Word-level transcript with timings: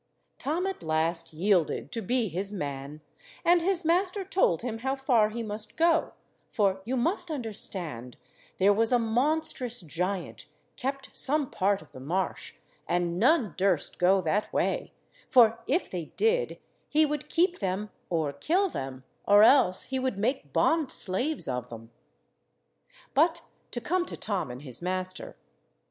Tom 0.39 0.65
at 0.65 0.81
last 0.81 1.31
yielded 1.31 1.91
to 1.91 2.01
be 2.01 2.27
his 2.27 2.51
man, 2.51 3.01
and 3.45 3.61
his 3.61 3.85
master 3.85 4.23
told 4.25 4.63
him 4.63 4.79
how 4.79 4.95
far 4.95 5.29
he 5.29 5.43
must 5.43 5.77
go, 5.77 6.13
for 6.51 6.81
you 6.85 6.97
must 6.97 7.29
understand 7.29 8.17
there 8.57 8.73
was 8.73 8.91
a 8.91 8.97
monstrous 8.97 9.81
giant 9.81 10.47
kept 10.75 11.15
some 11.15 11.51
part 11.51 11.83
of 11.83 11.91
the 11.91 11.99
Marsh, 11.99 12.55
and 12.87 13.19
none 13.19 13.53
durst 13.55 13.99
go 13.99 14.21
that 14.21 14.51
way, 14.51 14.91
for 15.29 15.59
if 15.67 15.87
they 15.91 16.05
did 16.17 16.57
he 16.89 17.05
would 17.05 17.29
keep 17.29 17.59
them 17.59 17.91
or 18.09 18.33
kill 18.33 18.69
them, 18.69 19.03
or 19.27 19.43
else 19.43 19.83
he 19.83 19.99
would 19.99 20.17
make 20.17 20.51
bond 20.51 20.91
slaves 20.91 21.47
of 21.47 21.69
them. 21.69 21.91
But 23.13 23.43
to 23.69 23.79
come 23.79 24.07
to 24.07 24.17
Tom 24.17 24.49
and 24.49 24.63
his 24.63 24.81
master. 24.81 25.35